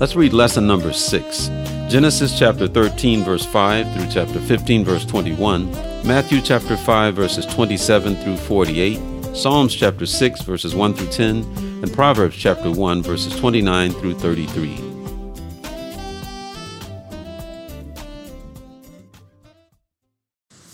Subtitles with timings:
[0.00, 1.48] Let's read lesson number 6.
[1.88, 5.70] Genesis chapter 13, verse 5 through chapter 15, verse 21,
[6.04, 8.98] Matthew chapter 5, verses 27 through 48,
[9.36, 11.42] Psalms chapter 6, verses 1 through 10,
[11.82, 14.76] and Proverbs chapter 1, verses 29 through 33.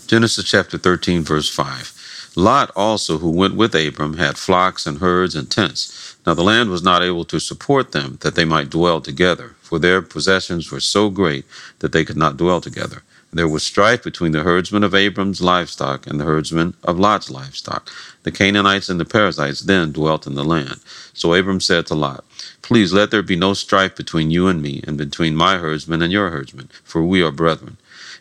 [0.07, 2.31] Genesis chapter 13, verse 5.
[2.35, 6.08] Lot also, who went with Abram, had flocks and herds and tents.
[6.29, 9.79] Now the land was not able to support them, that they might dwell together for
[9.79, 11.43] their possessions were so great
[11.79, 13.01] that they could not dwell together.
[13.33, 17.89] There was strife between the herdsmen of Abram's livestock and the herdsmen of Lot's livestock.
[18.21, 20.81] The Canaanites and the Perizzites then dwelt in the land.
[21.15, 22.23] So Abram said to Lot,
[22.61, 26.13] Please let there be no strife between you and me, and between my herdsmen and
[26.13, 27.77] your herdsmen, for we are brethren.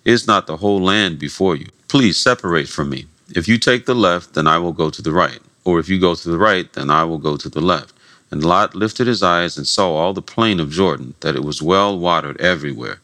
[0.06, 1.68] Is not the whole land before you?
[1.88, 3.04] Please separate from me.
[3.36, 6.00] If you take the left, then I will go to the right, or if you
[6.00, 7.92] go to the right, then I will go to the left.
[8.30, 11.62] And Lot lifted his eyes and saw all the plain of Jordan, that it was
[11.62, 13.00] well watered everywhere,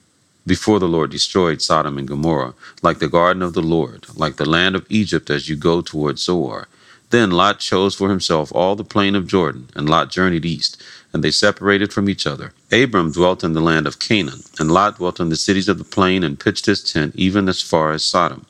[0.46, 4.48] before the Lord destroyed Sodom and Gomorrah, like the garden of the Lord, like the
[4.48, 6.68] land of Egypt as you go toward Zoar.
[7.10, 11.22] Then Lot chose for himself all the plain of Jordan, and Lot journeyed east, and
[11.22, 12.52] they separated from each other.
[12.72, 15.84] Abram dwelt in the land of Canaan, and Lot dwelt in the cities of the
[15.84, 18.44] plain, and pitched his tent even as far as Sodom.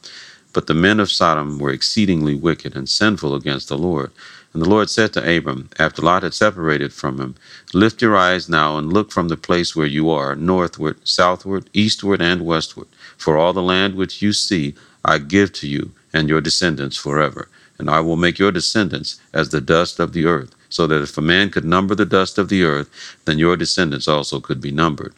[0.55, 4.11] But the men of Sodom were exceedingly wicked and sinful against the Lord.
[4.55, 7.35] And the Lord said to Abram, after Lot had separated from him,
[7.73, 12.23] Lift your eyes now and look from the place where you are, northward, southward, eastward,
[12.23, 12.87] and westward.
[13.17, 17.49] For all the land which you see I give to you and your descendants forever.
[17.81, 21.19] And I will make your descendants as the dust of the earth, so that if
[21.19, 22.89] a man could number the dust of the earth,
[23.25, 25.15] then your descendants also could be numbered.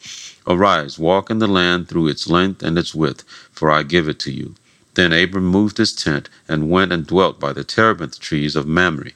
[0.46, 4.18] Arise, walk in the land through its length and its width, for I give it
[4.20, 4.54] to you.
[4.94, 9.12] Then Abram moved his tent and went and dwelt by the terebinth trees of Mamre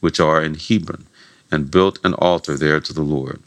[0.00, 1.06] which are in Hebron,
[1.50, 3.40] and built an altar there to the Lord.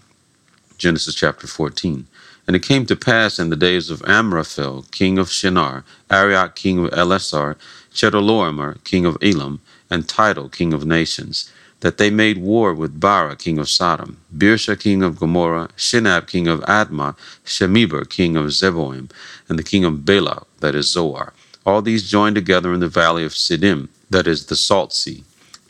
[0.78, 2.08] Genesis chapter 14.
[2.46, 6.86] And it came to pass in the days of Amraphel, king of Shinar, Arioch, king
[6.86, 7.56] of Ellasar,
[7.94, 13.36] Chedorlaomer, king of Elam, and Tidal, king of nations, that they made war with Bera,
[13.36, 17.16] king of Sodom, Birsha, king of Gomorrah, Shinab, king of Admah,
[17.46, 19.10] Shemeber, king of Zeboim,
[19.48, 21.34] and the king of Bela, that is Zoar.
[21.66, 25.24] All these joined together in the valley of Siddim, that is the salt sea.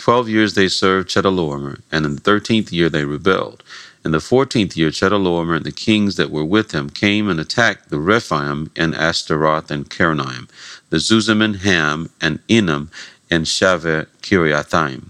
[0.03, 3.64] Twelve years they served Chedorlaomer, and in the thirteenth year they rebelled.
[4.03, 7.90] In the fourteenth year, Chedorlaomer and the kings that were with him came and attacked
[7.90, 10.50] the Rephaim and Ashtaroth and Karnaim,
[10.90, 12.90] the Zuzim and Ham and Enam
[13.31, 15.06] and Shaveh Kiriathaim,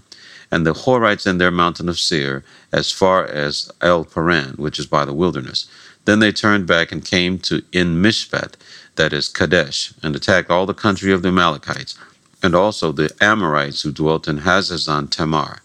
[0.52, 4.86] and the Horites in their mountain of Seir, as far as El Paran, which is
[4.86, 5.66] by the wilderness.
[6.04, 8.52] Then they turned back and came to En Mishpat,
[8.94, 11.98] that is Kadesh, and attacked all the country of the Amalekites
[12.44, 15.62] and also the Amorites who dwelt in Hazazon Tamar.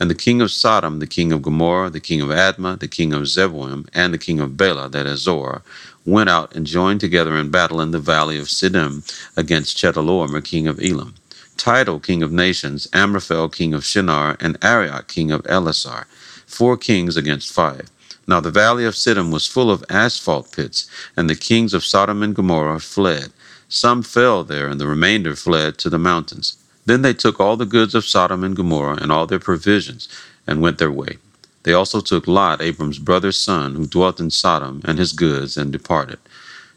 [0.00, 3.12] And the king of Sodom, the king of Gomorrah, the king of Admah, the king
[3.12, 5.60] of Zeboim, and the king of Bela, that is Zoar,
[6.06, 9.04] went out and joined together in battle in the valley of Siddim
[9.36, 11.14] against Chedorlaomer, king of Elam.
[11.58, 16.06] Tidal, king of nations, Amraphel, king of Shinar, and Arioch, king of Ellasar,
[16.46, 17.90] four kings against five.
[18.26, 22.22] Now the valley of Siddim was full of asphalt pits, and the kings of Sodom
[22.22, 23.30] and Gomorrah fled.
[23.74, 26.56] Some fell there, and the remainder fled to the mountains.
[26.86, 30.08] Then they took all the goods of Sodom and Gomorrah and all their provisions,
[30.46, 31.18] and went their way.
[31.64, 35.72] They also took Lot, Abram's brother's son, who dwelt in Sodom, and his goods, and
[35.72, 36.20] departed.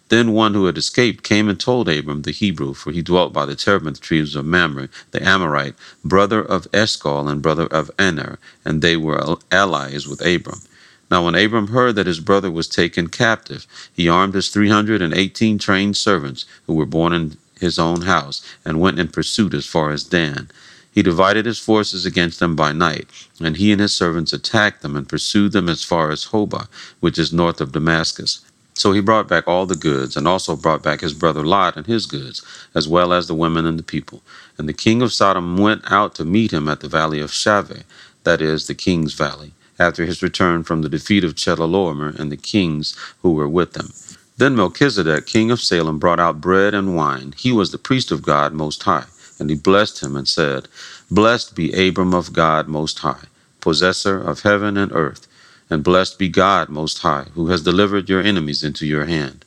[0.09, 3.45] Then one who had escaped came and told Abram the Hebrew, for he dwelt by
[3.45, 8.81] the terebinth trees of Mamre, the Amorite, brother of Eshcol and brother of Aner, and
[8.81, 10.61] they were allies with Abram.
[11.09, 15.95] Now, when Abram heard that his brother was taken captive, he armed his 318 trained
[15.95, 20.03] servants who were born in his own house and went in pursuit as far as
[20.03, 20.49] Dan.
[20.91, 23.07] He divided his forces against them by night,
[23.39, 26.67] and he and his servants attacked them and pursued them as far as Hobah,
[26.99, 28.41] which is north of Damascus.
[28.73, 31.85] So he brought back all the goods, and also brought back his brother Lot and
[31.85, 32.43] his goods,
[32.75, 34.21] as well as the women and the people.
[34.57, 37.83] And the king of Sodom went out to meet him at the valley of Shaveh,
[38.23, 42.37] that is, the king's valley after his return from the defeat of Chedorlaomer and the
[42.37, 43.91] kings who were with him.
[44.37, 47.33] Then Melchizedek, king of Salem, brought out bread and wine.
[47.37, 49.05] He was the priest of God Most High.
[49.39, 50.67] And he blessed him and said,
[51.09, 53.25] Blessed be Abram of God Most High,
[53.61, 55.27] possessor of heaven and earth.
[55.69, 59.43] And blessed be God Most High, who has delivered your enemies into your hand.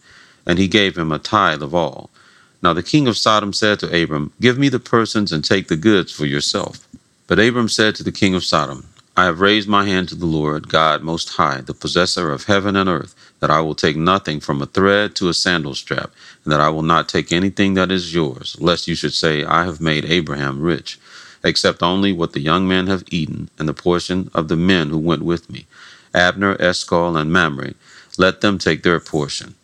[0.47, 2.11] And he gave him a tithe of all.
[2.63, 5.77] Now the king of Sodom said to Abram, Give me the persons and take the
[5.77, 6.87] goods for yourself.
[7.27, 8.87] But Abram said to the king of Sodom,
[9.21, 12.75] I have raised my hand to the Lord God Most High, the possessor of heaven
[12.75, 16.11] and earth, that I will take nothing from a thread to a sandal strap,
[16.43, 19.67] and that I will not take anything that is yours, lest you should say, I
[19.67, 20.99] have made Abraham rich,
[21.45, 24.97] except only what the young men have eaten, and the portion of the men who
[24.97, 25.67] went with me,
[26.15, 27.75] Abner, Eshcol, and Mamre.
[28.17, 29.55] Let them take their portion.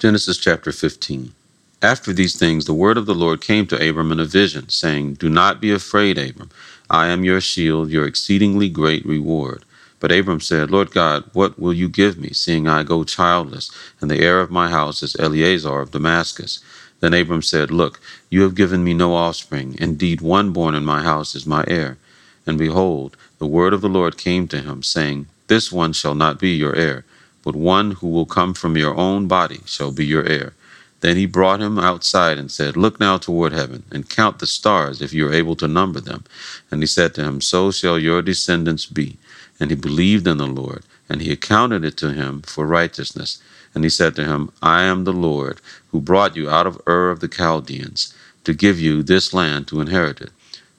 [0.00, 1.32] Genesis chapter 15.
[1.80, 5.14] After these things, the word of the Lord came to Abram in a vision, saying,
[5.14, 6.50] Do not be afraid, Abram.
[6.90, 9.64] I am your shield, your exceedingly great reward.
[10.00, 13.70] But Abram said, Lord God, what will you give me, seeing I go childless,
[14.00, 16.60] and the heir of my house is Eliezer of Damascus?
[17.00, 18.00] Then Abram said, Look,
[18.30, 19.76] you have given me no offspring.
[19.78, 21.98] Indeed, one born in my house is my heir.
[22.46, 26.40] And behold, the word of the Lord came to him, saying, This one shall not
[26.40, 27.04] be your heir,
[27.42, 30.54] but one who will come from your own body shall be your heir.
[31.00, 35.02] Then he brought him outside and said, Look now toward heaven, and count the stars,
[35.02, 36.24] if you are able to number them.
[36.70, 39.18] And he said to him, So shall your descendants be.
[39.60, 43.40] And he believed in the Lord, and he accounted it to him for righteousness.
[43.74, 45.60] And he said to him, I am the Lord,
[45.92, 48.14] who brought you out of Ur of the Chaldeans,
[48.44, 50.30] to give you this land to inherit it.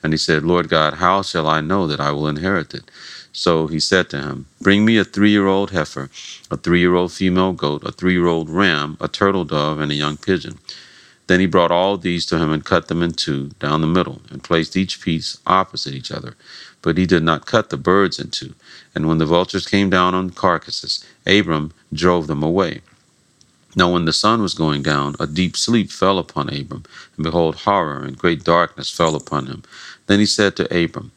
[0.04, 2.92] And he said, Lord God, how shall I know that I will inherit it?
[3.40, 6.10] So he said to him, Bring me a three year old heifer,
[6.52, 9.94] a three year old female goat, a three year old ram, a turtle dove, and
[9.94, 10.60] a young pigeon.
[11.28, 14.22] Then he brought all these to him and cut them in two down the middle,
[14.30, 16.36] and placed each piece opposite each other.
[16.82, 18.56] But he did not cut the birds in two.
[18.94, 22.82] And when the vultures came down on the carcasses, Abram drove them away.
[23.74, 26.84] Now, when the sun was going down, a deep sleep fell upon Abram,
[27.16, 29.64] and behold, horror and great darkness fell upon him.
[30.08, 31.14] Then he said to Abram,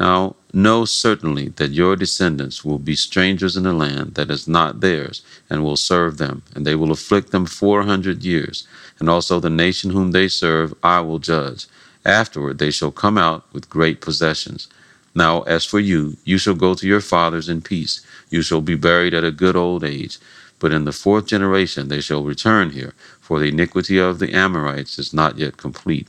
[0.00, 4.80] Now know certainly that your descendants will be strangers in a land that is not
[4.80, 8.66] theirs, and will serve them, and they will afflict them four hundred years.
[8.98, 11.66] And also the nation whom they serve I will judge.
[12.04, 14.68] Afterward they shall come out with great possessions.
[15.14, 18.00] Now, as for you, you shall go to your fathers in peace.
[18.30, 20.18] You shall be buried at a good old age.
[20.58, 24.98] But in the fourth generation they shall return here, for the iniquity of the Amorites
[24.98, 26.08] is not yet complete.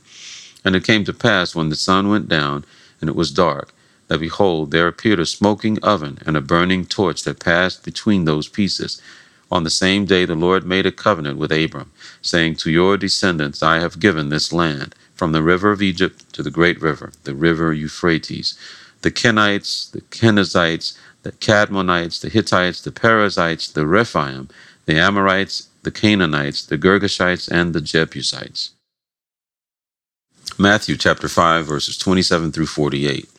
[0.64, 2.64] And it came to pass when the sun went down,
[3.02, 3.74] and it was dark,
[4.08, 8.48] that behold, there appeared a smoking oven and a burning torch that passed between those
[8.48, 9.02] pieces.
[9.52, 13.64] On the same day the Lord made a covenant with Abram, saying, To your descendants
[13.64, 17.36] I have given this land, from the river of Egypt to the great river, the
[17.36, 18.58] river Euphrates.
[19.02, 24.50] The Kenites, the Kenizzites, the Cadmonites, the Hittites, the Perizzites, the Rephaim,
[24.86, 28.72] the Amorites, the Canaanites, the Girgashites, and the Jebusites.
[30.58, 33.30] Matthew chapter 5, verses 27 through 48.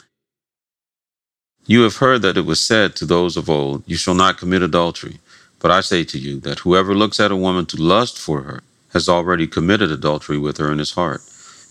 [1.68, 4.62] You have heard that it was said to those of old, You shall not commit
[4.62, 5.18] adultery.
[5.60, 8.62] But I say to you that whoever looks at a woman to lust for her
[8.94, 11.20] has already committed adultery with her in his heart.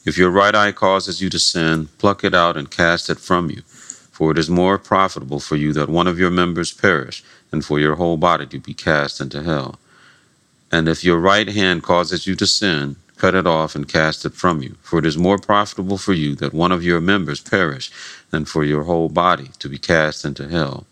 [0.05, 3.49] If your right eye causes you to sin, pluck it out and cast it from
[3.49, 3.63] you.
[3.63, 7.79] For it is more profitable for you that one of your members perish, than for
[7.79, 9.79] your whole body to be cast into hell.
[10.71, 14.33] And if your right hand causes you to sin, cut it off and cast it
[14.33, 14.75] from you.
[14.81, 17.91] For it is more profitable for you that one of your members perish,
[18.31, 20.85] than for your whole body to be cast into hell.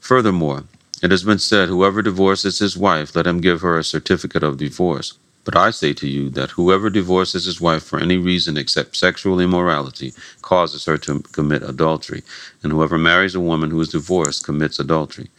[0.00, 0.64] Furthermore,
[1.02, 4.58] it has been said, Whoever divorces his wife, let him give her a certificate of
[4.58, 5.14] divorce.
[5.44, 9.40] But I say to you that whoever divorces his wife for any reason except sexual
[9.40, 10.12] immorality
[10.42, 12.22] causes her to commit adultery,
[12.62, 15.30] and whoever marries a woman who is divorced commits adultery.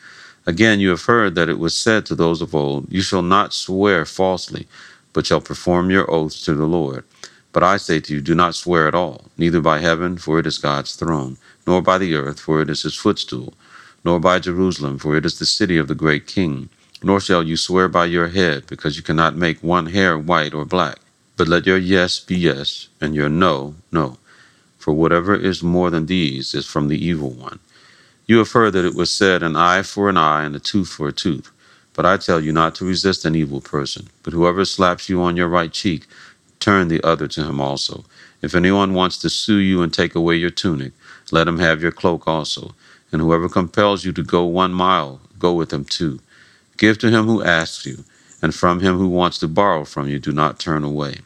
[0.47, 3.53] Again, you have heard that it was said to those of old, You shall not
[3.53, 4.67] swear falsely,
[5.13, 7.03] but shall perform your oaths to the Lord.
[7.51, 10.47] But I say to you, do not swear at all, neither by heaven, for it
[10.47, 11.37] is God's throne,
[11.67, 13.53] nor by the earth, for it is his footstool,
[14.05, 16.69] nor by Jerusalem, for it is the city of the great king
[17.01, 20.65] nor shall you swear by your head, because you cannot make one hair white or
[20.65, 20.97] black.
[21.37, 24.17] But let your yes be yes, and your no, no.
[24.77, 27.59] For whatever is more than these is from the evil one.
[28.27, 30.89] You have heard that it was said, An eye for an eye, and a tooth
[30.89, 31.51] for a tooth.
[31.93, 34.07] But I tell you not to resist an evil person.
[34.23, 36.07] But whoever slaps you on your right cheek,
[36.59, 38.05] turn the other to him also.
[38.41, 40.93] If anyone wants to sue you and take away your tunic,
[41.31, 42.75] let him have your cloak also.
[43.11, 46.19] And whoever compels you to go one mile, go with him two.
[46.77, 48.05] Give to him who asks you,
[48.41, 51.17] and from him who wants to borrow from you, do not turn away.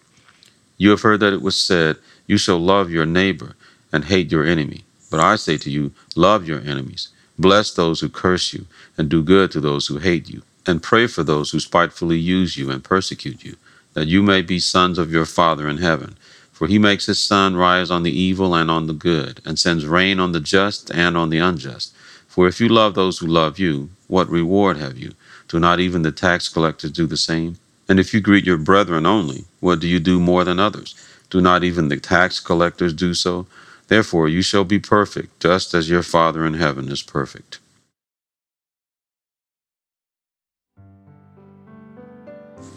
[0.77, 3.55] You have heard that it was said, You shall love your neighbor
[3.91, 4.83] and hate your enemy.
[5.11, 8.65] But I say to you, love your enemies, bless those who curse you,
[8.97, 12.57] and do good to those who hate you, and pray for those who spitefully use
[12.57, 13.55] you and persecute you,
[13.93, 16.15] that you may be sons of your Father in heaven.
[16.51, 19.85] For he makes his sun rise on the evil and on the good, and sends
[19.85, 21.93] rain on the just and on the unjust.
[22.27, 25.13] For if you love those who love you, what reward have you?
[25.47, 27.57] Do not even the tax collectors do the same?
[27.89, 30.95] And if you greet your brethren only, what do you do more than others?
[31.29, 33.47] Do not even the tax collectors do so?
[33.87, 37.59] Therefore you shall be perfect, just as your Father in heaven is perfect.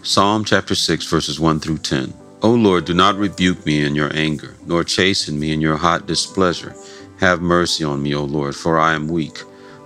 [0.07, 2.15] Psalm chapter 6, verses 1 through 10.
[2.43, 6.07] O Lord, do not rebuke me in your anger, nor chasten me in your hot
[6.07, 6.77] displeasure.
[7.19, 9.41] Have mercy on me, O Lord, for I am weak.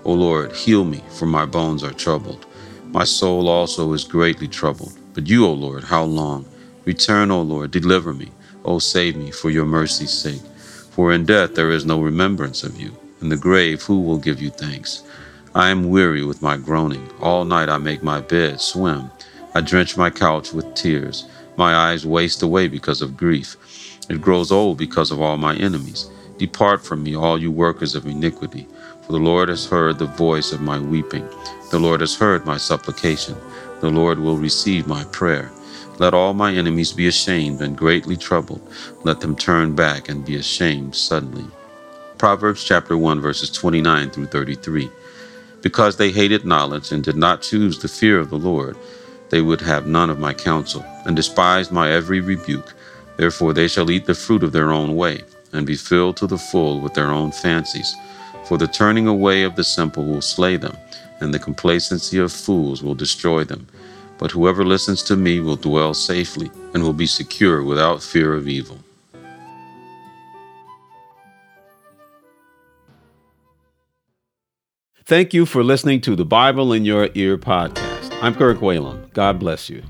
[0.05, 2.45] O Lord, heal me, for my bones are troubled.
[2.89, 4.93] My soul also is greatly troubled.
[5.15, 6.45] But you, O Lord, how long?
[6.85, 8.31] Return, O Lord, deliver me.
[8.67, 10.43] O save me, for your mercy's sake.
[10.91, 12.95] For in death there is no remembrance of you.
[13.23, 15.03] In the grave, who will give you thanks?
[15.55, 17.11] I am weary with my groaning.
[17.21, 19.11] All night I make my bed swim.
[19.55, 21.27] I drench my couch with tears.
[21.57, 23.57] My eyes waste away because of grief.
[24.09, 26.09] It grows old because of all my enemies.
[26.39, 28.67] Depart from me, all you workers of iniquity.
[29.03, 31.29] For the Lord has heard the voice of my weeping.
[31.71, 33.37] The Lord has heard my supplication.
[33.81, 35.51] The Lord will receive my prayer.
[35.99, 38.63] Let all my enemies be ashamed and greatly troubled.
[39.05, 41.45] Let them turn back and be ashamed suddenly.
[42.19, 44.91] Proverbs chapter 1 verses 29 through 33.
[45.63, 48.77] Because they hated knowledge and did not choose the fear of the Lord,
[49.31, 52.75] they would have none of my counsel, and despised my every rebuke.
[53.17, 55.23] Therefore they shall eat the fruit of their own way,
[55.53, 57.95] and be filled to the full with their own fancies.
[58.45, 60.77] For the turning away of the simple will slay them,
[61.21, 63.67] and the complacency of fools will destroy them.
[64.19, 68.49] But whoever listens to me will dwell safely, and will be secure without fear of
[68.49, 68.79] evil.
[75.05, 77.90] Thank you for listening to the Bible in Your Ear podcast.
[78.23, 79.11] I'm Kirk Whalum.
[79.15, 79.83] God bless you.